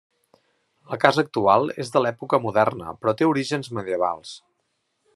[0.93, 4.37] La casa actual és de l'època moderna però té orígens medievals.